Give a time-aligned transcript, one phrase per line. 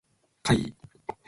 [0.41, 0.75] 怪異